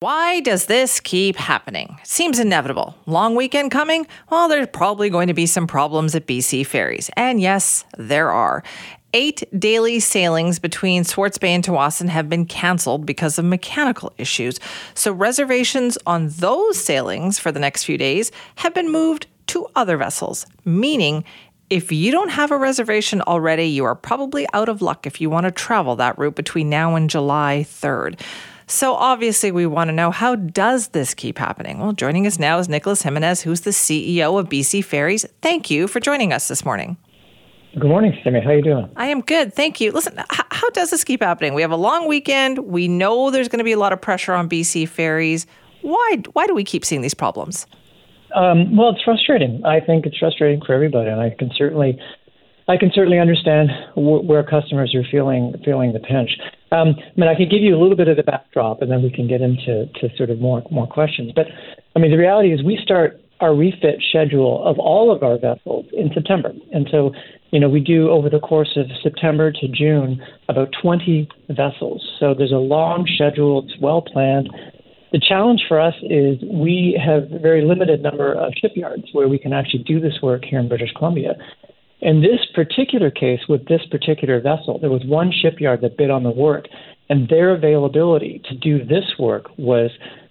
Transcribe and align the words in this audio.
Why 0.00 0.40
does 0.40 0.66
this 0.66 1.00
keep 1.00 1.36
happening? 1.36 1.98
Seems 2.04 2.38
inevitable. 2.38 2.94
Long 3.06 3.34
weekend 3.34 3.70
coming? 3.70 4.06
Well, 4.28 4.46
there's 4.46 4.68
probably 4.70 5.08
going 5.08 5.28
to 5.28 5.32
be 5.32 5.46
some 5.46 5.66
problems 5.66 6.14
at 6.14 6.26
BC 6.26 6.66
ferries. 6.66 7.08
And 7.16 7.40
yes, 7.40 7.86
there 7.96 8.30
are. 8.30 8.62
Eight 9.14 9.42
daily 9.58 9.98
sailings 10.00 10.58
between 10.58 11.04
Swartz 11.04 11.38
Bay 11.38 11.54
and 11.54 11.64
Tsawwassen 11.64 12.10
have 12.10 12.28
been 12.28 12.44
canceled 12.44 13.06
because 13.06 13.38
of 13.38 13.46
mechanical 13.46 14.12
issues. 14.18 14.60
So 14.92 15.12
reservations 15.12 15.96
on 16.04 16.28
those 16.28 16.78
sailings 16.78 17.38
for 17.38 17.50
the 17.50 17.58
next 17.58 17.84
few 17.84 17.96
days 17.96 18.30
have 18.56 18.74
been 18.74 18.92
moved 18.92 19.28
to 19.46 19.66
other 19.74 19.96
vessels, 19.96 20.44
meaning 20.66 21.24
if 21.70 21.90
you 21.90 22.12
don't 22.12 22.28
have 22.28 22.50
a 22.50 22.58
reservation 22.58 23.22
already, 23.22 23.64
you 23.64 23.86
are 23.86 23.94
probably 23.94 24.46
out 24.52 24.68
of 24.68 24.82
luck 24.82 25.06
if 25.06 25.22
you 25.22 25.30
want 25.30 25.44
to 25.44 25.50
travel 25.50 25.96
that 25.96 26.18
route 26.18 26.34
between 26.36 26.68
now 26.68 26.96
and 26.96 27.08
July 27.08 27.64
3rd. 27.66 28.20
So 28.68 28.94
obviously 28.94 29.52
we 29.52 29.64
want 29.66 29.88
to 29.88 29.92
know 29.92 30.10
how 30.10 30.34
does 30.34 30.88
this 30.88 31.14
keep 31.14 31.38
happening? 31.38 31.78
Well, 31.78 31.92
joining 31.92 32.26
us 32.26 32.38
now 32.38 32.58
is 32.58 32.68
Nicholas 32.68 33.02
Jimenez, 33.02 33.42
who's 33.42 33.60
the 33.60 33.70
CEO 33.70 34.38
of 34.40 34.48
BC 34.48 34.84
Ferries. 34.84 35.24
Thank 35.40 35.70
you 35.70 35.86
for 35.86 36.00
joining 36.00 36.32
us 36.32 36.48
this 36.48 36.64
morning. 36.64 36.96
Good 37.78 37.88
morning, 37.88 38.18
Simi. 38.24 38.40
How 38.40 38.50
are 38.50 38.56
you 38.56 38.62
doing? 38.62 38.90
I 38.96 39.06
am 39.06 39.20
good, 39.20 39.52
thank 39.54 39.80
you. 39.80 39.92
Listen, 39.92 40.18
h- 40.18 40.40
how 40.50 40.68
does 40.70 40.90
this 40.90 41.04
keep 41.04 41.22
happening? 41.22 41.54
We 41.54 41.62
have 41.62 41.70
a 41.70 41.76
long 41.76 42.08
weekend. 42.08 42.58
We 42.58 42.88
know 42.88 43.30
there's 43.30 43.48
going 43.48 43.58
to 43.58 43.64
be 43.64 43.72
a 43.72 43.78
lot 43.78 43.92
of 43.92 44.00
pressure 44.00 44.32
on 44.32 44.48
BC 44.48 44.88
Ferries. 44.88 45.46
Why? 45.82 46.22
Why 46.32 46.46
do 46.46 46.54
we 46.54 46.64
keep 46.64 46.84
seeing 46.84 47.02
these 47.02 47.14
problems? 47.14 47.66
Um, 48.34 48.76
well, 48.76 48.88
it's 48.88 49.02
frustrating. 49.04 49.62
I 49.64 49.78
think 49.78 50.06
it's 50.06 50.18
frustrating 50.18 50.60
for 50.66 50.72
everybody, 50.72 51.08
and 51.10 51.20
I 51.20 51.30
can 51.38 51.50
certainly, 51.54 52.00
I 52.66 52.78
can 52.78 52.90
certainly 52.94 53.18
understand 53.20 53.70
wh- 53.94 54.24
where 54.24 54.42
customers 54.42 54.94
are 54.94 55.04
feeling 55.08 55.54
feeling 55.64 55.92
the 55.92 56.00
pinch. 56.00 56.30
Um, 56.72 56.96
I 56.98 57.20
mean, 57.20 57.28
I 57.28 57.34
can 57.34 57.48
give 57.48 57.62
you 57.62 57.76
a 57.76 57.80
little 57.80 57.96
bit 57.96 58.08
of 58.08 58.16
the 58.16 58.22
backdrop, 58.22 58.82
and 58.82 58.90
then 58.90 59.02
we 59.02 59.10
can 59.10 59.28
get 59.28 59.40
into 59.40 59.86
to 59.86 60.08
sort 60.16 60.30
of 60.30 60.40
more 60.40 60.62
more 60.70 60.86
questions. 60.86 61.32
But 61.34 61.46
I 61.94 61.98
mean, 61.98 62.10
the 62.10 62.18
reality 62.18 62.52
is 62.52 62.62
we 62.62 62.78
start 62.82 63.20
our 63.40 63.54
refit 63.54 64.02
schedule 64.08 64.64
of 64.64 64.78
all 64.78 65.14
of 65.14 65.22
our 65.22 65.38
vessels 65.38 65.86
in 65.92 66.10
September, 66.12 66.52
and 66.72 66.88
so 66.90 67.12
you 67.50 67.60
know 67.60 67.68
we 67.68 67.80
do 67.80 68.10
over 68.10 68.28
the 68.28 68.40
course 68.40 68.76
of 68.76 68.86
September 69.02 69.52
to 69.52 69.68
June 69.68 70.20
about 70.48 70.74
20 70.82 71.28
vessels. 71.50 72.04
So 72.18 72.34
there's 72.34 72.52
a 72.52 72.56
long 72.56 73.06
schedule. 73.14 73.64
It's 73.64 73.80
well 73.80 74.02
planned. 74.02 74.50
The 75.12 75.20
challenge 75.20 75.62
for 75.68 75.80
us 75.80 75.94
is 76.02 76.36
we 76.42 77.00
have 77.02 77.30
a 77.32 77.38
very 77.38 77.64
limited 77.64 78.02
number 78.02 78.34
of 78.34 78.52
shipyards 78.60 79.04
where 79.12 79.28
we 79.28 79.38
can 79.38 79.52
actually 79.52 79.84
do 79.84 80.00
this 80.00 80.14
work 80.20 80.44
here 80.44 80.58
in 80.58 80.68
British 80.68 80.92
Columbia. 80.96 81.36
In 82.00 82.20
this 82.20 82.40
particular 82.54 83.10
case, 83.10 83.40
with 83.48 83.66
this 83.68 83.80
particular 83.90 84.40
vessel, 84.40 84.78
there 84.78 84.90
was 84.90 85.02
one 85.04 85.32
shipyard 85.32 85.80
that 85.80 85.96
bid 85.96 86.10
on 86.10 86.22
the 86.22 86.30
work, 86.30 86.66
and 87.08 87.28
their 87.28 87.54
availability 87.54 88.42
to 88.48 88.54
do 88.54 88.84
this 88.84 89.04
work 89.18 89.46
was 89.56 89.90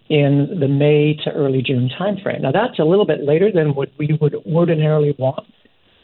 in 0.10 0.58
the 0.60 0.68
May 0.68 1.16
to 1.24 1.32
early 1.32 1.64
June 1.64 1.90
timeframe. 2.00 2.42
Now, 2.42 2.52
that's 2.52 2.78
a 2.78 2.84
little 2.84 3.06
bit 3.06 3.24
later 3.24 3.52
than 3.52 3.74
what 3.74 3.90
we 3.98 4.18
would 4.22 4.36
ordinarily 4.46 5.16
want, 5.18 5.48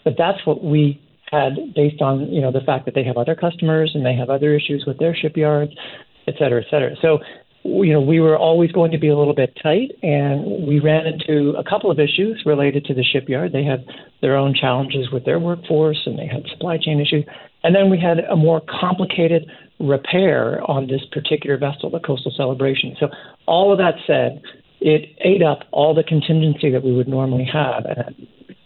but 0.03 0.15
that's 0.17 0.43
what 0.45 0.63
we 0.63 0.99
had 1.31 1.53
based 1.75 2.01
on 2.01 2.27
you 2.31 2.41
know 2.41 2.51
the 2.51 2.61
fact 2.61 2.85
that 2.85 2.95
they 2.95 3.03
have 3.03 3.17
other 3.17 3.35
customers 3.35 3.91
and 3.94 4.05
they 4.05 4.16
have 4.16 4.29
other 4.29 4.55
issues 4.55 4.83
with 4.85 4.97
their 4.97 5.16
shipyards, 5.16 5.71
et 6.27 6.33
cetera, 6.39 6.61
et 6.61 6.67
cetera. 6.69 6.95
So 7.01 7.19
you 7.63 7.94
know, 7.94 8.01
we 8.01 8.19
were 8.19 8.38
always 8.38 8.72
going 8.72 8.91
to 8.91 8.97
be 8.97 9.07
a 9.07 9.17
little 9.17 9.35
bit 9.35 9.57
tight, 9.61 9.91
and 10.01 10.67
we 10.67 10.79
ran 10.79 11.05
into 11.05 11.53
a 11.57 11.63
couple 11.63 11.91
of 11.91 11.99
issues 11.99 12.41
related 12.45 12.85
to 12.85 12.94
the 12.94 13.03
shipyard. 13.03 13.51
They 13.53 13.63
had 13.63 13.85
their 14.22 14.35
own 14.35 14.55
challenges 14.55 15.11
with 15.11 15.25
their 15.25 15.39
workforce, 15.39 16.01
and 16.05 16.17
they 16.17 16.27
had 16.27 16.44
supply 16.50 16.77
chain 16.77 17.00
issues. 17.00 17.25
And 17.63 17.75
then 17.75 17.89
we 17.91 18.00
had 18.00 18.19
a 18.19 18.35
more 18.35 18.61
complicated 18.61 19.45
repair 19.79 20.61
on 20.69 20.88
this 20.88 21.01
particular 21.11 21.57
vessel, 21.57 21.91
the 21.91 22.00
Coastal 22.00 22.33
Celebration. 22.35 22.95
So, 23.00 23.09
all 23.45 23.71
of 23.71 23.77
that 23.77 23.95
said, 24.07 24.41
it 24.79 25.16
ate 25.23 25.44
up 25.44 25.59
all 25.71 25.94
the 25.94 26.03
contingency 26.03 26.71
that 26.71 26.83
we 26.83 26.94
would 26.94 27.07
normally 27.07 27.47
have, 27.51 27.85
and 27.85 28.00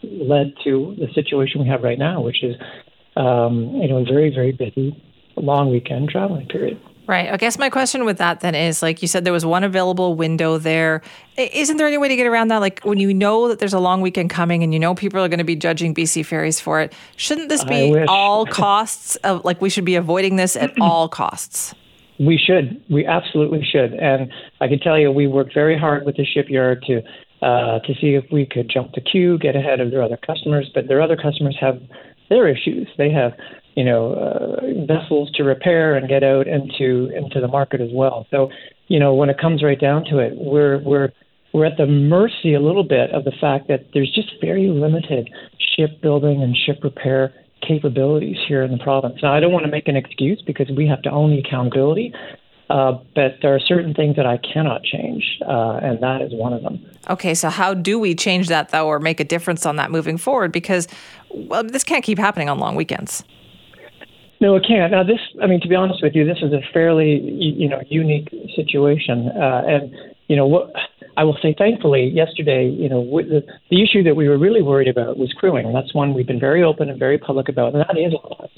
it 0.02 0.26
led 0.26 0.54
to 0.64 0.96
the 0.98 1.08
situation 1.14 1.60
we 1.60 1.68
have 1.68 1.82
right 1.82 1.98
now, 1.98 2.22
which 2.22 2.42
is, 2.42 2.56
um, 3.16 3.72
you 3.74 3.88
know, 3.88 3.98
a 3.98 4.04
very, 4.04 4.30
very 4.34 4.52
busy 4.52 5.02
long 5.36 5.70
weekend 5.70 6.08
traveling 6.08 6.46
period. 6.48 6.80
Right. 7.06 7.30
I 7.32 7.36
guess 7.36 7.56
my 7.56 7.70
question 7.70 8.04
with 8.04 8.18
that 8.18 8.40
then 8.40 8.56
is 8.56 8.82
like 8.82 9.00
you 9.00 9.06
said, 9.06 9.24
there 9.24 9.32
was 9.32 9.46
one 9.46 9.62
available 9.62 10.14
window 10.14 10.58
there. 10.58 11.02
Isn't 11.36 11.76
there 11.76 11.86
any 11.86 11.98
way 11.98 12.08
to 12.08 12.16
get 12.16 12.26
around 12.26 12.48
that? 12.48 12.58
Like 12.58 12.80
when 12.80 12.98
you 12.98 13.14
know 13.14 13.46
that 13.48 13.60
there's 13.60 13.72
a 13.72 13.78
long 13.78 14.00
weekend 14.00 14.30
coming 14.30 14.64
and 14.64 14.72
you 14.72 14.80
know 14.80 14.94
people 14.94 15.20
are 15.20 15.28
going 15.28 15.38
to 15.38 15.44
be 15.44 15.54
judging 15.54 15.94
BC 15.94 16.26
ferries 16.26 16.58
for 16.58 16.80
it, 16.80 16.92
shouldn't 17.16 17.48
this 17.48 17.62
be 17.62 17.96
all 18.08 18.44
costs 18.44 19.14
of 19.16 19.44
like 19.44 19.60
we 19.60 19.70
should 19.70 19.84
be 19.84 19.94
avoiding 19.94 20.34
this 20.34 20.56
at 20.56 20.72
all 20.80 21.08
costs? 21.08 21.74
We 22.18 22.38
should. 22.38 22.82
We 22.90 23.06
absolutely 23.06 23.62
should. 23.62 23.92
And 23.92 24.32
I 24.60 24.66
can 24.66 24.80
tell 24.80 24.98
you, 24.98 25.12
we 25.12 25.28
worked 25.28 25.54
very 25.54 25.78
hard 25.78 26.06
with 26.06 26.16
the 26.16 26.24
shipyard 26.24 26.82
to 26.88 27.02
uh, 27.42 27.78
to 27.80 27.94
see 28.00 28.14
if 28.14 28.24
we 28.32 28.46
could 28.46 28.68
jump 28.68 28.92
the 28.94 29.00
queue, 29.00 29.38
get 29.38 29.54
ahead 29.54 29.78
of 29.78 29.90
their 29.92 30.02
other 30.02 30.16
customers. 30.16 30.68
But 30.74 30.88
their 30.88 31.00
other 31.00 31.16
customers 31.16 31.56
have 31.60 31.80
their 32.28 32.48
issues. 32.48 32.88
They 32.98 33.10
have 33.10 33.32
you 33.74 33.84
know 33.84 34.14
uh, 34.14 34.86
vessels 34.86 35.30
to 35.34 35.44
repair 35.44 35.94
and 35.94 36.08
get 36.08 36.24
out 36.24 36.46
into 36.46 37.10
into 37.14 37.40
the 37.40 37.48
market 37.48 37.80
as 37.80 37.90
well. 37.92 38.26
So 38.30 38.50
you 38.88 38.98
know 38.98 39.14
when 39.14 39.30
it 39.30 39.38
comes 39.38 39.62
right 39.62 39.80
down 39.80 40.04
to 40.10 40.18
it, 40.18 40.32
we're 40.36 40.82
we're 40.82 41.12
we're 41.52 41.64
at 41.64 41.76
the 41.76 41.86
mercy 41.86 42.54
a 42.54 42.60
little 42.60 42.84
bit 42.84 43.10
of 43.12 43.24
the 43.24 43.32
fact 43.40 43.68
that 43.68 43.86
there's 43.94 44.12
just 44.14 44.28
very 44.40 44.68
limited 44.68 45.30
shipbuilding 45.76 46.42
and 46.42 46.56
ship 46.56 46.82
repair 46.82 47.32
capabilities 47.66 48.36
here 48.46 48.62
in 48.62 48.70
the 48.70 48.78
province. 48.78 49.16
Now 49.22 49.34
I 49.34 49.40
don't 49.40 49.52
want 49.52 49.64
to 49.64 49.70
make 49.70 49.88
an 49.88 49.96
excuse 49.96 50.42
because 50.46 50.68
we 50.76 50.86
have 50.88 51.02
to 51.02 51.10
own 51.10 51.30
the 51.30 51.38
accountability. 51.38 52.12
Uh, 52.68 52.98
but 53.14 53.36
there 53.42 53.54
are 53.54 53.60
certain 53.60 53.94
things 53.94 54.16
that 54.16 54.26
I 54.26 54.38
cannot 54.38 54.82
change, 54.82 55.38
uh, 55.46 55.78
and 55.82 56.02
that 56.02 56.20
is 56.20 56.32
one 56.32 56.52
of 56.52 56.62
them. 56.62 56.84
Okay, 57.08 57.32
so 57.34 57.48
how 57.48 57.74
do 57.74 57.96
we 57.98 58.14
change 58.14 58.48
that 58.48 58.70
though, 58.70 58.88
or 58.88 58.98
make 58.98 59.20
a 59.20 59.24
difference 59.24 59.64
on 59.64 59.76
that 59.76 59.92
moving 59.92 60.16
forward? 60.16 60.50
Because 60.50 60.88
well, 61.30 61.62
this 61.62 61.84
can't 61.84 62.02
keep 62.02 62.18
happening 62.18 62.48
on 62.48 62.58
long 62.58 62.74
weekends. 62.74 63.22
No, 64.40 64.56
it 64.56 64.64
can't. 64.66 64.92
Now, 64.92 65.02
this, 65.02 65.20
I 65.40 65.46
mean, 65.46 65.60
to 65.62 65.68
be 65.68 65.74
honest 65.74 66.02
with 66.02 66.14
you, 66.14 66.26
this 66.26 66.38
is 66.42 66.52
a 66.52 66.60
fairly, 66.72 67.20
you 67.20 67.68
know, 67.68 67.80
unique 67.88 68.28
situation. 68.54 69.28
Uh, 69.28 69.62
and, 69.66 69.94
you 70.28 70.36
know, 70.36 70.46
what 70.46 70.72
I 71.16 71.24
will 71.24 71.38
say, 71.40 71.54
thankfully, 71.56 72.10
yesterday, 72.10 72.68
you 72.68 72.88
know, 72.88 73.02
the, 73.02 73.42
the 73.70 73.82
issue 73.82 74.02
that 74.02 74.14
we 74.14 74.28
were 74.28 74.36
really 74.36 74.60
worried 74.60 74.88
about 74.88 75.16
was 75.16 75.32
crewing. 75.32 75.72
That's 75.72 75.94
one 75.94 76.12
we've 76.12 76.26
been 76.26 76.40
very 76.40 76.62
open 76.62 76.90
and 76.90 76.98
very 76.98 77.16
public 77.16 77.48
about, 77.48 77.74
and 77.74 77.82
that 77.88 77.96
is 77.96 78.12
us. 78.38 78.50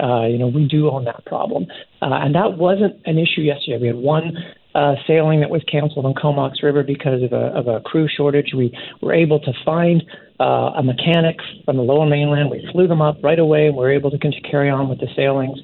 Uh, 0.00 0.26
you 0.26 0.38
know, 0.38 0.48
we 0.48 0.66
do 0.66 0.90
own 0.90 1.04
that 1.04 1.24
problem. 1.24 1.66
Uh, 2.02 2.10
and 2.12 2.34
that 2.34 2.58
wasn't 2.58 3.00
an 3.06 3.18
issue 3.18 3.42
yesterday. 3.42 3.78
We 3.80 3.86
had 3.88 3.96
one 3.96 4.36
uh, 4.74 4.94
sailing 5.06 5.40
that 5.40 5.50
was 5.50 5.62
canceled 5.70 6.04
on 6.04 6.14
Comox 6.14 6.62
River 6.62 6.82
because 6.82 7.22
of 7.22 7.32
a, 7.32 7.46
of 7.56 7.68
a 7.68 7.80
crew 7.80 8.08
shortage. 8.08 8.52
We 8.56 8.76
were 9.00 9.14
able 9.14 9.38
to 9.40 9.52
find 9.64 10.02
uh, 10.40 10.72
a 10.76 10.82
mechanic 10.82 11.36
from 11.64 11.76
the 11.76 11.82
lower 11.82 12.06
mainland. 12.06 12.50
We 12.50 12.68
flew 12.72 12.88
them 12.88 13.00
up 13.00 13.18
right 13.22 13.38
away 13.38 13.68
and 13.68 13.76
we 13.76 13.82
were 13.82 13.92
able 13.92 14.10
to 14.10 14.18
carry 14.50 14.68
on 14.68 14.88
with 14.88 14.98
the 14.98 15.08
sailings 15.14 15.58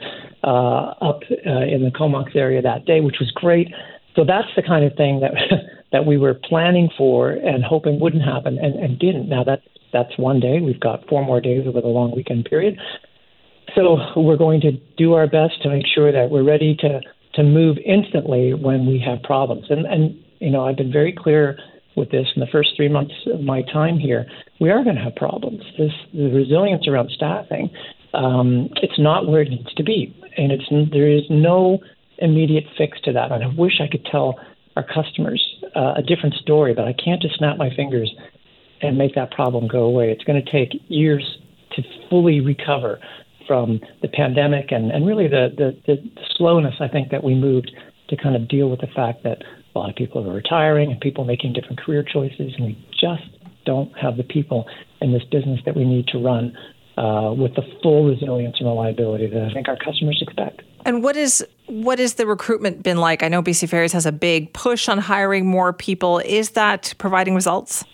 uh, 0.45 0.95
up 1.03 1.21
uh, 1.47 1.67
in 1.67 1.83
the 1.83 1.91
Comox 1.91 2.37
area 2.37 2.63
that 2.63 2.85
day, 2.85 3.01
which 3.01 3.17
was 3.19 3.31
great. 3.35 3.69
So 4.15 4.25
that's 4.25 4.49
the 4.57 4.63
kind 4.63 4.85
of 4.85 4.97
thing 4.97 5.21
that 5.21 5.33
that 5.93 6.07
we 6.07 6.17
were 6.17 6.35
planning 6.35 6.89
for 6.97 7.31
and 7.31 7.65
hoping 7.65 7.99
wouldn't 7.99 8.23
happen 8.23 8.59
and, 8.59 8.75
and 8.77 8.99
didn't. 8.99 9.29
Now 9.29 9.43
that 9.45 9.63
that's 9.93 10.17
one 10.17 10.39
day. 10.39 10.61
We've 10.61 10.79
got 10.79 11.09
four 11.09 11.25
more 11.25 11.41
days 11.41 11.67
over 11.67 11.81
the 11.81 11.89
long 11.89 12.15
weekend 12.15 12.45
period. 12.45 12.79
So 13.75 13.99
we're 14.17 14.37
going 14.37 14.61
to 14.63 14.73
do 14.97 15.15
our 15.15 15.27
best 15.27 15.63
to 15.63 15.69
make 15.69 15.87
sure 15.87 16.13
that 16.13 16.31
we're 16.31 16.45
ready 16.45 16.75
to 16.77 17.01
to 17.35 17.43
move 17.45 17.77
instantly 17.87 18.53
when 18.55 18.87
we 18.87 18.99
have 19.05 19.23
problems. 19.23 19.67
And 19.71 19.87
and 19.87 20.19
you 20.41 20.51
know, 20.51 20.67
I've 20.67 20.77
been 20.77 20.93
very 20.93 21.13
clear 21.13 21.59
with 21.97 22.11
this 22.11 22.27
in 22.35 22.41
the 22.41 22.47
first 22.51 22.71
three 22.77 22.89
months 22.89 23.15
of 23.27 23.41
my 23.41 23.63
time 23.63 23.99
here. 23.99 24.27
We 24.61 24.71
are 24.71 24.83
going 24.83 24.97
to 24.97 25.03
have 25.03 25.17
problems. 25.17 25.63
This 25.79 25.93
the 26.13 26.31
resilience 26.31 26.89
around 26.89 27.11
staffing. 27.11 27.71
Um, 28.13 28.71
it's 28.83 28.99
not 28.99 29.29
where 29.29 29.43
it 29.43 29.51
needs 29.51 29.73
to 29.75 29.85
be, 29.85 30.17
and 30.37 30.51
it's 30.51 30.65
there 30.93 31.09
is 31.09 31.23
no 31.31 31.79
immediate 32.19 32.65
fix 32.77 33.01
to 33.03 33.13
that. 33.13 33.33
And 33.33 33.45
I 33.45 33.49
wish 33.57 33.81
I 33.81 33.89
could 33.89 34.05
tell 34.05 34.39
our 34.77 34.85
customers 34.85 35.43
uh, 35.77 35.95
a 35.97 36.03
different 36.03 36.35
story, 36.37 36.75
but 36.75 36.87
I 36.87 36.93
can't 36.93 37.23
just 37.23 37.37
snap 37.39 37.57
my 37.57 37.71
fingers 37.75 38.13
and 38.83 38.97
make 38.97 39.15
that 39.15 39.31
problem 39.31 39.69
go 39.69 39.83
away. 39.85 40.11
It's 40.11 40.25
going 40.25 40.43
to 40.43 40.51
take 40.51 40.81
years 40.89 41.39
to 41.73 41.83
fully 42.09 42.41
recover 42.41 42.99
from 43.51 43.81
the 44.01 44.07
pandemic 44.07 44.71
and, 44.71 44.93
and 44.93 45.05
really 45.05 45.27
the, 45.27 45.49
the, 45.59 45.77
the 45.89 45.97
slowness, 46.37 46.77
I 46.79 46.87
think, 46.87 47.11
that 47.11 47.25
we 47.25 47.35
moved 47.35 47.73
to 48.09 48.17
kind 48.17 48.37
of 48.37 48.47
deal 48.47 48.71
with 48.71 48.79
the 48.79 48.87
fact 48.95 49.25
that 49.25 49.39
a 49.75 49.79
lot 49.79 49.91
of 49.91 49.97
people 49.97 50.25
are 50.25 50.33
retiring 50.33 50.93
and 50.93 51.01
people 51.01 51.25
making 51.25 51.55
different 51.55 51.81
career 51.81 52.05
choices, 52.05 52.55
and 52.57 52.67
we 52.67 52.87
just 52.93 53.25
don't 53.67 53.91
have 53.99 54.17
the 54.17 54.23
people 54.23 54.67
in 55.01 55.13
this 55.13 55.25
business 55.33 55.59
that 55.67 55.75
we 55.75 55.85
need 55.85 56.07
to 56.07 56.19
run 56.19 56.57
uh, 56.97 57.35
with 57.37 57.53
the 57.57 57.63
full 57.83 58.05
resilience 58.05 58.55
and 58.61 58.69
reliability 58.69 59.27
that 59.27 59.43
I 59.43 59.53
think 59.53 59.67
our 59.67 59.77
customers 59.77 60.23
expect. 60.23 60.63
And 60.85 61.03
what 61.03 61.17
is 61.17 61.45
what 61.67 61.99
is 61.99 62.15
the 62.15 62.27
recruitment 62.27 62.85
been 62.85 62.99
like? 62.99 63.25
I 63.25 63.29
know 63.29 63.43
BC 63.43 63.69
Ferries 63.69 63.93
has 63.95 64.07
a 64.07 64.13
big 64.13 64.53
push 64.53 64.89
on 64.89 64.99
hiring 64.99 65.45
more 65.45 65.73
people. 65.73 66.21
Is 66.21 66.51
that 66.51 66.95
providing 66.99 67.35
results? 67.35 67.85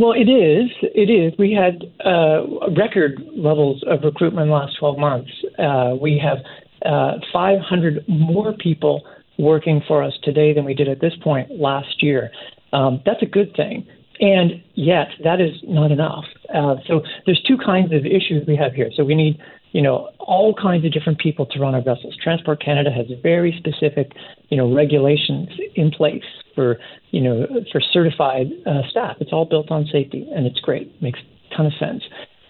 Well, 0.00 0.12
it 0.12 0.30
is. 0.30 0.70
It 0.80 1.10
is. 1.10 1.38
We 1.38 1.52
had 1.52 1.84
uh, 2.06 2.70
record 2.74 3.20
levels 3.36 3.84
of 3.86 4.00
recruitment 4.02 4.44
in 4.44 4.48
the 4.48 4.54
last 4.54 4.78
12 4.78 4.96
months. 4.96 5.30
Uh, 5.58 5.94
we 6.00 6.18
have 6.18 6.38
uh, 6.86 7.18
500 7.30 8.06
more 8.08 8.54
people 8.54 9.02
working 9.38 9.82
for 9.86 10.02
us 10.02 10.14
today 10.22 10.54
than 10.54 10.64
we 10.64 10.72
did 10.72 10.88
at 10.88 11.02
this 11.02 11.12
point 11.22 11.50
last 11.50 12.02
year. 12.02 12.30
Um, 12.72 13.02
that's 13.04 13.20
a 13.20 13.26
good 13.26 13.54
thing. 13.54 13.86
And 14.20 14.62
yet, 14.74 15.08
that 15.22 15.38
is 15.38 15.52
not 15.64 15.92
enough. 15.92 16.24
Uh, 16.54 16.76
so 16.86 17.02
there's 17.26 17.42
two 17.46 17.56
kinds 17.56 17.92
of 17.92 18.04
issues 18.04 18.46
we 18.46 18.56
have 18.56 18.72
here. 18.72 18.90
So 18.96 19.04
we 19.04 19.14
need, 19.14 19.38
you 19.72 19.82
know, 19.82 20.10
all 20.18 20.54
kinds 20.54 20.84
of 20.84 20.92
different 20.92 21.18
people 21.18 21.46
to 21.46 21.58
run 21.58 21.74
our 21.74 21.82
vessels. 21.82 22.16
Transport 22.22 22.62
Canada 22.62 22.90
has 22.90 23.06
very 23.22 23.54
specific, 23.58 24.12
you 24.48 24.56
know, 24.56 24.72
regulations 24.74 25.48
in 25.74 25.90
place 25.90 26.24
for, 26.54 26.78
you 27.10 27.20
know, 27.20 27.46
for 27.70 27.80
certified 27.80 28.48
uh, 28.66 28.82
staff. 28.90 29.16
It's 29.20 29.32
all 29.32 29.44
built 29.44 29.70
on 29.70 29.86
safety, 29.92 30.28
and 30.34 30.46
it's 30.46 30.60
great. 30.60 31.00
Makes 31.00 31.20
a 31.20 31.56
ton 31.56 31.66
of 31.66 31.72
sense. 31.78 32.02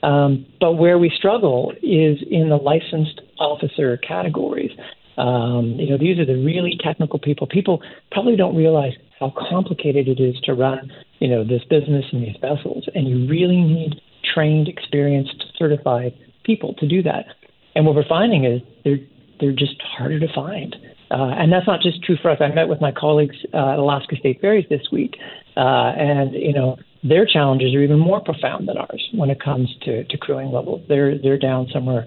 Um, 0.03 0.47
but 0.61 0.73
where 0.73 0.99
we 0.99 1.11
struggle 1.15 1.73
is 1.83 2.19
in 2.31 2.49
the 2.49 2.57
licensed 2.57 3.21
officer 3.39 3.97
categories. 3.99 4.71
Um, 5.19 5.77
you 5.79 5.91
know, 5.91 5.99
these 5.99 6.19
are 6.19 6.25
the 6.25 6.37
really 6.37 6.79
technical 6.83 7.19
people. 7.19 7.47
People 7.47 7.83
probably 8.11 8.37
don't 8.37 8.57
realize 8.57 8.95
how 9.19 9.33
complicated 9.51 10.09
it 10.09 10.19
is 10.19 10.41
to 10.45 10.55
run, 10.55 10.91
you 11.21 11.29
know, 11.29 11.45
this 11.45 11.63
business 11.71 12.05
and 12.13 12.23
these 12.23 12.37
vessels, 12.41 12.89
and 12.95 13.07
you 13.07 13.29
really 13.29 13.61
need 13.61 14.01
trained, 14.35 14.69
experienced, 14.69 15.45
certified 15.57 16.13
people 16.45 16.75
to 16.75 16.89
do 16.89 17.03
that. 17.03 17.27
And 17.75 17.87
what 17.87 17.95
we're 17.95 18.09
finding 18.09 18.45
is 18.45 18.61
they're 18.85 18.99
they're 19.41 19.53
just 19.53 19.81
harder 19.97 20.21
to 20.21 20.27
find. 20.35 20.77
Uh, 21.11 21.35
and 21.39 21.53
that's 21.53 21.67
not 21.67 21.81
just 21.81 22.03
true 22.05 22.17
for 22.21 22.31
us. 22.31 22.39
I 22.41 22.49
met 22.55 22.69
with 22.69 22.81
my 22.81 22.93
colleagues 22.93 23.37
uh, 23.53 23.73
at 23.73 23.79
Alaska 23.79 24.17
State 24.17 24.41
Ferries 24.41 24.67
this 24.69 24.87
week, 24.93 25.17
uh, 25.57 25.93
and 25.97 26.33
you 26.35 26.53
know 26.53 26.77
their 27.03 27.27
challenges 27.27 27.75
are 27.75 27.83
even 27.83 27.99
more 27.99 28.21
profound 28.21 28.69
than 28.69 28.77
ours 28.77 29.09
when 29.15 29.31
it 29.31 29.43
comes 29.43 29.69
to, 29.83 30.05
to 30.05 30.19
crewing 30.19 30.51
levels. 30.53 30.83
They're 30.89 31.19
they're 31.19 31.39
down 31.39 31.69
somewhere 31.73 32.07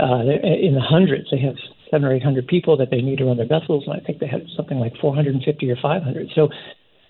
uh, 0.00 0.20
in 0.20 0.74
the 0.74 0.84
hundreds. 0.84 1.30
They 1.30 1.40
have 1.40 1.54
seven 1.90 2.06
or 2.06 2.14
eight 2.14 2.22
hundred 2.22 2.46
people 2.46 2.76
that 2.78 2.90
they 2.90 3.00
need 3.00 3.18
to 3.18 3.24
run 3.24 3.36
their 3.36 3.46
vessels, 3.46 3.84
and 3.86 3.96
I 3.96 4.04
think 4.04 4.18
they 4.18 4.26
have 4.26 4.42
something 4.56 4.78
like 4.78 4.92
450 5.00 5.70
or 5.70 5.76
500. 5.80 6.28
So, 6.34 6.48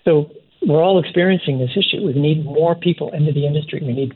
so 0.05 0.29
we're 0.65 0.83
all 0.83 0.99
experiencing 0.99 1.59
this 1.59 1.71
issue. 1.75 2.05
We 2.05 2.13
need 2.13 2.43
more 2.45 2.75
people 2.75 3.11
into 3.13 3.31
the 3.31 3.45
industry. 3.45 3.81
We 3.83 3.93
need 3.93 4.13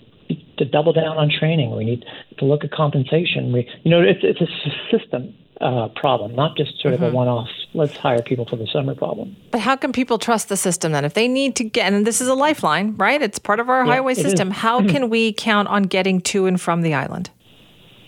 to 0.58 0.66
double 0.66 0.94
down 0.94 1.18
on 1.18 1.30
training. 1.30 1.76
We 1.76 1.86
need 1.86 2.06
to 2.38 2.46
look 2.46 2.64
at 2.64 2.72
compensation. 2.72 3.52
We, 3.52 3.68
you 3.84 3.92
know, 3.92 4.02
it's 4.02 4.20
it's 4.24 4.42
a 4.42 4.98
system 4.98 5.34
uh, 5.62 5.90
problem, 5.96 6.36
not 6.36 6.56
just 6.58 6.80
sort 6.82 6.94
of 6.94 7.02
mm-hmm. 7.02 7.14
a 7.14 7.16
one-off. 7.16 7.50
Let's 7.74 7.96
hire 7.96 8.22
people 8.22 8.46
for 8.46 8.56
the 8.56 8.68
summer 8.72 8.96
problem. 8.96 9.36
But 9.52 9.62
how 9.62 9.76
can 9.76 9.92
people 9.92 10.18
trust 10.18 10.50
the 10.50 10.58
system 10.58 10.92
then? 10.92 11.06
If 11.06 11.14
they 11.14 11.28
need 11.28 11.56
to 11.58 11.64
get, 11.64 11.92
and 11.92 12.06
this 12.06 12.22
is 12.22 12.28
a 12.28 12.34
lifeline, 12.34 12.96
right? 12.98 13.22
It's 13.22 13.40
part 13.40 13.60
of 13.60 13.70
our 13.70 13.86
yeah, 13.86 13.94
highway 13.94 14.14
system. 14.14 14.50
Is. 14.52 14.58
How 14.58 14.86
can 14.88 15.10
we 15.10 15.34
count 15.34 15.68
on 15.68 15.84
getting 15.84 16.22
to 16.22 16.46
and 16.46 16.60
from 16.60 16.82
the 16.82 16.94
island? 16.94 17.30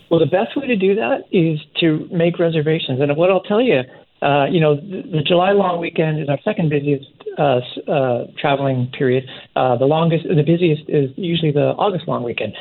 Well, 0.10 0.20
the 0.20 0.26
best 0.26 0.58
way 0.58 0.68
to 0.68 0.76
do 0.76 0.96
that 0.96 1.28
is 1.32 1.60
to 1.80 2.08
make 2.12 2.38
reservations. 2.38 3.00
And 3.00 3.16
what 3.16 3.30
I'll 3.30 3.44
tell 3.44 3.62
you, 3.62 3.84
uh, 4.22 4.46
you 4.46 4.60
know, 4.60 4.76
the, 4.76 5.04
the, 5.12 5.24
July 5.24 5.52
long 5.52 5.80
weekend 5.80 6.22
is 6.22 6.30
our 6.30 6.40
second 6.44 6.70
busiest 6.70 7.06
uh, 7.40 7.60
uh, 7.90 8.26
traveling 8.40 8.92
period. 8.98 9.24
Uh, 9.56 9.76
the 9.78 9.86
longest, 9.86 10.26
the 10.28 10.44
busiest 10.44 10.84
is 10.88 11.10
usually 11.16 11.52
the 11.52 11.74
August 11.78 12.08
long 12.08 12.24
weekend. 12.24 12.54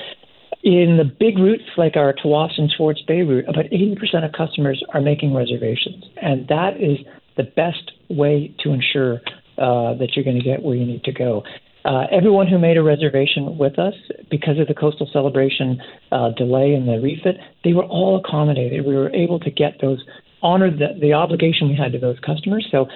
In 0.63 0.97
the 0.97 1.05
big 1.05 1.39
routes 1.39 1.65
like 1.77 1.97
our 1.97 2.15
Tsawwassen 2.15 2.71
Swartz 2.77 3.01
Bay 3.07 3.23
route, 3.23 3.49
about 3.49 3.67
80% 3.67 4.25
of 4.25 4.33
customers 4.33 4.83
are 4.93 5.01
making 5.01 5.35
reservations, 5.35 6.05
and 6.21 6.49
that 6.49 6.77
is 6.81 6.99
the 7.37 7.45
best 7.45 7.93
way 8.09 8.55
to 8.61 8.71
ensure 8.71 9.21
uh, 9.59 9.95
that 9.95 10.11
you're 10.15 10.25
going 10.25 10.39
to 10.39 10.45
get 10.45 10.63
where 10.63 10.77
you 10.77 10.87
need 10.87 11.05
to 11.05 11.13
go. 11.13 11.43
Uh, 11.85 12.05
everyone 12.11 12.47
who 12.47 12.59
made 12.59 12.77
a 12.77 12.83
reservation 12.83 13.57
with 13.57 13.79
us 13.79 13.95
because 14.31 14.59
of 14.59 14.67
the 14.67 14.75
coastal 14.75 15.09
celebration 15.13 15.81
uh, 16.13 16.31
delay 16.37 16.75
in 16.75 16.85
the 16.85 17.01
refit, 17.01 17.37
they 17.65 17.73
were 17.73 17.85
all 17.85 18.23
accommodated. 18.23 18.85
We 18.85 18.95
were 18.95 19.11
able 19.15 19.41
to 19.41 19.51
get 19.51 19.81
those 19.81 20.05
honored 20.43 20.79
the, 20.79 20.99
the 21.01 21.13
obligation 21.13 21.69
we 21.69 21.77
had 21.77 21.93
to 21.93 21.99
those 21.99 22.19
customers. 22.21 22.67
So 22.71 22.87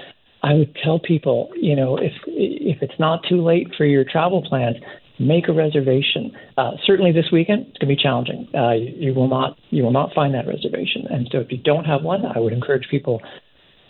I 0.43 0.55
would 0.55 0.77
tell 0.83 0.99
people, 0.99 1.51
you 1.55 1.75
know, 1.75 1.97
if 1.97 2.13
if 2.27 2.83
it's 2.83 2.99
not 2.99 3.25
too 3.29 3.43
late 3.43 3.69
for 3.77 3.85
your 3.87 4.05
travel 4.05 4.43
plans, 4.43 4.77
make 5.19 5.49
a 5.49 5.53
reservation. 5.53 6.33
Uh, 6.57 6.73
certainly 6.85 7.13
this 7.13 7.27
weekend, 7.33 7.67
it's 7.69 7.79
going 7.79 7.89
to 7.89 7.97
be 7.97 8.03
challenging. 8.03 8.49
Uh, 8.55 8.73
you, 8.73 8.93
you 8.97 9.15
will 9.15 9.29
not 9.29 9.57
you 9.71 9.83
will 9.83 9.93
not 9.93 10.13
find 10.15 10.35
that 10.35 10.47
reservation, 10.47 11.07
and 11.11 11.29
so 11.33 11.39
if 11.39 11.51
you 11.51 11.59
don't 11.59 11.85
have 11.85 12.03
one, 12.03 12.25
I 12.27 12.39
would 12.39 12.53
encourage 12.53 12.89
people 12.91 13.23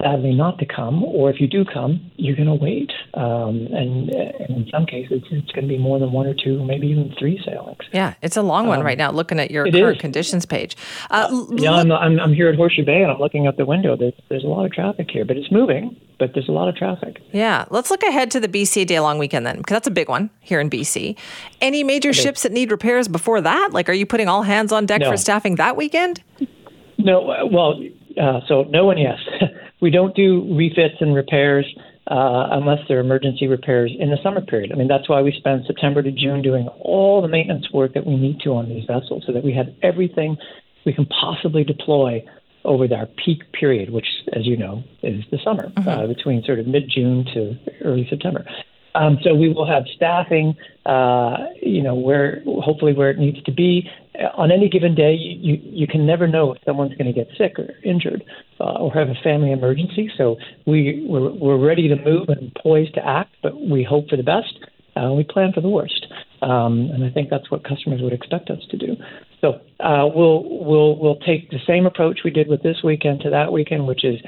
sadly 0.04 0.34
not 0.34 0.58
to 0.58 0.66
come, 0.66 1.02
or 1.02 1.30
if 1.30 1.40
you 1.40 1.46
do 1.46 1.64
come, 1.64 2.10
you're 2.16 2.36
going 2.36 2.48
to 2.48 2.54
wait. 2.54 2.92
Um, 3.14 3.68
and, 3.72 4.10
and, 4.10 4.50
in 4.50 4.68
some 4.70 4.86
cases, 4.86 5.22
it's 5.30 5.50
going 5.52 5.66
to 5.66 5.68
be 5.68 5.78
more 5.78 5.98
than 5.98 6.12
one 6.12 6.26
or 6.26 6.34
two, 6.34 6.62
maybe 6.64 6.86
even 6.88 7.14
three 7.18 7.40
sailings. 7.44 7.80
Yeah, 7.92 8.14
it's 8.22 8.36
a 8.36 8.42
long 8.42 8.66
one 8.66 8.80
um, 8.80 8.84
right 8.86 8.98
now. 8.98 9.10
Looking 9.10 9.40
at 9.40 9.50
your 9.50 9.64
current 9.70 9.96
is. 9.96 10.00
conditions 10.00 10.46
page. 10.46 10.76
Uh, 11.10 11.28
uh, 11.30 11.54
yeah, 11.56 11.72
I'm, 11.72 11.90
I'm, 11.90 12.20
I'm, 12.20 12.32
here 12.34 12.48
at 12.48 12.56
Horseshoe 12.56 12.84
Bay, 12.84 13.02
and 13.02 13.10
I'm 13.10 13.18
looking 13.18 13.46
out 13.46 13.56
the 13.56 13.64
window. 13.64 13.96
There's, 13.96 14.14
there's 14.28 14.44
a 14.44 14.48
lot 14.48 14.66
of 14.66 14.72
traffic 14.72 15.10
here, 15.10 15.24
but 15.24 15.36
it's 15.36 15.50
moving. 15.50 15.96
But 16.18 16.30
there's 16.34 16.48
a 16.48 16.52
lot 16.52 16.68
of 16.68 16.76
traffic. 16.76 17.20
Yeah, 17.32 17.64
let's 17.70 17.90
look 17.90 18.02
ahead 18.04 18.30
to 18.32 18.40
the 18.40 18.48
BC 18.48 18.86
day 18.86 19.00
long 19.00 19.18
weekend 19.18 19.44
then, 19.46 19.58
because 19.58 19.74
that's 19.74 19.88
a 19.88 19.92
big 19.92 20.08
one 20.08 20.30
here 20.40 20.60
in 20.60 20.70
BC. 20.70 21.16
Any 21.60 21.82
major 21.82 22.12
ships 22.12 22.42
that 22.44 22.52
need 22.52 22.70
repairs 22.70 23.08
before 23.08 23.40
that? 23.40 23.70
Like, 23.72 23.88
are 23.88 23.94
you 23.94 24.06
putting 24.06 24.28
all 24.28 24.42
hands 24.42 24.70
on 24.70 24.86
deck 24.86 25.00
no. 25.00 25.10
for 25.10 25.16
staffing 25.16 25.56
that 25.56 25.76
weekend? 25.76 26.22
No, 26.98 27.30
uh, 27.30 27.46
well, 27.46 27.82
uh, 28.20 28.40
so 28.46 28.62
no 28.64 28.90
and 28.90 29.00
yes. 29.00 29.18
we 29.84 29.90
don't 29.90 30.16
do 30.16 30.56
refits 30.56 30.94
and 31.00 31.14
repairs 31.14 31.66
uh, 32.06 32.48
unless 32.52 32.78
they're 32.88 33.00
emergency 33.00 33.46
repairs 33.46 33.92
in 33.98 34.08
the 34.08 34.16
summer 34.22 34.40
period. 34.40 34.72
I 34.72 34.76
mean, 34.76 34.88
that's 34.88 35.10
why 35.10 35.20
we 35.20 35.31
spend 35.36 35.64
September 35.66 36.02
to 36.02 36.10
June 36.10 36.40
doing 36.40 36.69
all 36.81 37.20
the 37.20 37.28
maintenance 37.28 37.70
work 37.70 37.92
that 37.92 38.06
we 38.06 38.16
need 38.16 38.40
to 38.44 38.54
on 38.54 38.70
these 38.70 38.86
vessels 38.86 39.25
so 39.26 39.32
that 39.34 39.44
we 39.44 39.52
have 39.52 39.66
everything 39.82 40.38
we 40.86 40.94
can 40.94 41.04
possibly 41.04 41.64
deploy 41.64 42.25
over 42.64 42.86
our 42.94 43.04
peak 43.22 43.40
period, 43.52 43.90
which, 43.90 44.06
as 44.32 44.46
you 44.46 44.56
know, 44.56 44.82
is 45.02 45.22
the 45.31 45.36
summer, 45.44 45.69
mm-hmm. 45.69 45.87
uh, 45.87 46.06
between 46.06 46.42
sort 46.44 46.58
of 46.58 46.66
mid 46.66 46.88
June 46.88 47.26
to 47.34 47.54
early 47.84 48.06
September. 48.08 48.46
Um, 48.94 49.18
so 49.23 49.35
we 49.35 49.52
will 49.52 49.66
have 49.66 49.82
staffing, 49.94 50.54
uh, 50.87 51.37
you 51.61 51.82
know, 51.82 51.94
where 51.94 52.42
hopefully 52.47 52.94
where 52.94 53.11
it 53.11 53.18
needs 53.18 53.42
to 53.42 53.52
be. 53.52 53.90
On 54.37 54.52
any 54.52 54.68
given 54.68 54.94
day, 54.94 55.14
you, 55.14 55.59
you 55.62 55.87
can 55.87 56.06
never 56.06 56.28
know 56.28 56.52
if 56.52 56.62
someone's 56.64 56.94
going 56.94 57.12
to 57.12 57.12
get 57.12 57.28
sick 57.37 57.59
or 57.59 57.71
injured 57.83 58.23
uh, 58.61 58.75
or 58.75 58.92
have 58.92 59.09
a 59.09 59.14
family 59.25 59.50
emergency. 59.50 60.11
So 60.16 60.37
we 60.66 61.04
we're, 61.09 61.33
we're 61.33 61.59
ready 61.59 61.88
to 61.88 61.97
move 61.97 62.28
and 62.28 62.54
poised 62.54 62.94
to 62.94 63.06
act, 63.06 63.35
but 63.42 63.61
we 63.61 63.83
hope 63.83 64.09
for 64.09 64.16
the 64.16 64.23
best. 64.23 64.54
Uh, 64.97 65.12
we 65.12 65.25
plan 65.25 65.52
for 65.52 65.61
the 65.61 65.68
worst, 65.68 66.06
um, 66.42 66.88
and 66.94 67.04
I 67.04 67.11
think 67.11 67.28
that's 67.28 67.50
what 67.50 67.64
customers 67.64 68.00
would 68.00 68.12
expect 68.12 68.49
us 68.49 68.61
to 68.71 68.76
do. 68.76 68.94
So 69.40 69.54
uh, 69.80 70.06
we'll 70.14 70.44
we'll 70.44 70.97
we'll 70.97 71.18
take 71.18 71.50
the 71.50 71.59
same 71.66 71.85
approach 71.85 72.21
we 72.25 72.30
did 72.30 72.47
with 72.47 72.62
this 72.62 72.76
weekend 72.85 73.21
to 73.23 73.30
that 73.30 73.52
weekend, 73.52 73.88
which 73.88 74.04
is 74.04 74.21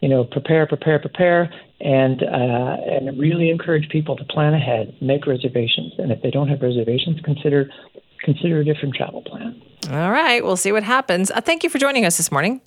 you 0.00 0.08
know, 0.08 0.24
prepare, 0.24 0.66
prepare, 0.66 0.98
prepare, 0.98 1.52
and 1.80 2.22
uh, 2.22 2.76
and 2.86 3.18
really 3.18 3.50
encourage 3.50 3.88
people 3.90 4.16
to 4.16 4.24
plan 4.24 4.54
ahead, 4.54 4.94
make 5.00 5.26
reservations, 5.26 5.92
and 5.98 6.10
if 6.10 6.22
they 6.22 6.30
don't 6.30 6.48
have 6.48 6.62
reservations, 6.62 7.20
consider 7.22 7.70
consider 8.22 8.60
a 8.60 8.64
different 8.64 8.94
travel 8.94 9.22
plan. 9.22 9.60
All 9.90 10.10
right, 10.10 10.44
we'll 10.44 10.56
see 10.56 10.72
what 10.72 10.82
happens. 10.82 11.30
Uh, 11.30 11.40
thank 11.40 11.64
you 11.64 11.70
for 11.70 11.78
joining 11.78 12.04
us 12.04 12.16
this 12.16 12.30
morning. 12.30 12.60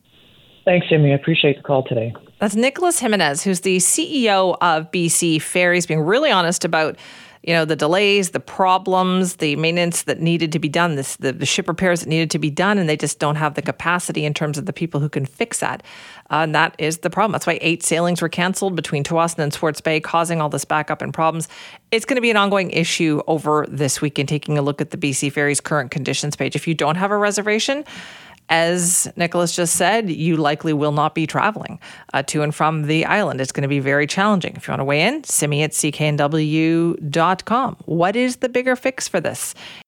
Thanks, 0.65 0.88
Jimmy. 0.89 1.12
I 1.12 1.15
appreciate 1.15 1.57
the 1.57 1.63
call 1.63 1.83
today. 1.83 2.13
That's 2.44 2.58
Nicholas 2.58 3.00
Jimenez, 3.00 3.42
who's 3.42 3.62
the 3.62 3.78
CEO 3.78 4.58
of 4.60 4.92
BC 4.92 5.42
Ferries, 5.42 5.86
being 5.86 6.02
really 6.02 6.30
honest 6.30 6.66
about 6.66 6.98
you 7.42 7.54
know 7.54 7.64
the 7.64 7.78
delays, 7.78 8.32
the 8.32 8.42
problems, 8.42 9.38
the 9.38 9.56
maintenance 9.56 10.04
that 10.04 10.20
needed 10.20 10.52
to 10.52 10.60
be 10.60 10.68
done, 10.68 10.96
this, 10.96 11.16
the, 11.16 11.32
the 11.32 11.46
ship 11.46 11.70
repairs 11.70 12.02
that 12.02 12.10
needed 12.10 12.30
to 12.32 12.40
be 12.40 12.50
done, 12.50 12.78
and 12.78 12.90
they 12.90 12.98
just 12.98 13.18
don't 13.18 13.38
have 13.38 13.54
the 13.54 13.62
capacity 13.62 14.26
in 14.26 14.34
terms 14.34 14.58
of 14.58 14.66
the 14.66 14.74
people 14.74 15.00
who 15.00 15.08
can 15.08 15.26
fix 15.26 15.62
that. 15.62 15.84
Uh, 16.30 16.44
and 16.44 16.54
that 16.54 16.76
is 16.80 16.98
the 16.98 17.10
problem. 17.10 17.32
That's 17.32 17.48
why 17.48 17.60
eight 17.62 17.82
sailings 17.82 18.22
were 18.22 18.28
canceled 18.28 18.76
between 18.76 19.06
Tsawwassen 19.06 19.40
and 19.40 19.54
Swartz 19.54 19.80
Bay, 19.80 20.02
causing 20.02 20.42
all 20.42 20.50
this 20.50 20.66
backup 20.66 21.02
and 21.02 21.14
problems. 21.14 21.48
It's 21.92 22.04
going 22.04 22.18
to 22.18 22.22
be 22.22 22.30
an 22.30 22.36
ongoing 22.36 22.72
issue 22.72 23.22
over 23.26 23.66
this 23.70 24.02
weekend. 24.02 24.28
Taking 24.28 24.58
a 24.58 24.62
look 24.62 24.82
at 24.82 24.90
the 24.90 24.98
BC 24.98 25.32
Ferries 25.32 25.62
current 25.62 25.92
conditions 25.92 26.36
page. 26.36 26.58
If 26.58 26.68
you 26.68 26.76
don't 26.76 26.96
have 26.96 27.12
a 27.12 27.18
reservation, 27.18 27.86
as 28.53 29.12
Nicholas 29.15 29.55
just 29.55 29.75
said, 29.77 30.12
you 30.12 30.38
likely 30.38 30.74
will 30.74 30.91
not 30.91 31.15
be 31.15 31.25
traveling 31.25 31.79
uh, 32.13 32.22
to 32.22 32.43
and 32.43 32.53
from 32.53 32.83
the 32.83 33.03
island. 33.03 33.41
It's 33.41 33.51
going 33.51 33.63
to 33.63 33.67
be 33.67 33.79
very 33.79 34.05
challenging. 34.05 34.53
If 34.55 34.67
you 34.67 34.74
want 34.74 34.81
to 34.81 34.86
weigh 34.86 35.01
in, 35.01 35.24
simi 35.24 35.63
at 35.63 35.72
cknw.com. 35.72 36.17
What 37.86 38.15
is 38.15 38.36
the 38.36 38.50
bigger 38.50 38.75
fix 38.75 39.07
for 39.07 39.19
this? 39.19 39.55